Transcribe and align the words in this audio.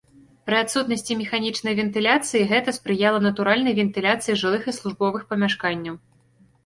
Пры 0.49 0.55
адсутнасці 0.59 1.17
механічнай 1.19 1.73
вентыляцыі 1.81 2.47
гэта 2.53 2.69
спрыяла 2.79 3.19
натуральнай 3.27 3.77
вентыляцыі 3.81 4.39
жылых 4.43 4.63
і 4.73 4.77
службовых 4.79 5.21
памяшканняў. 5.35 5.95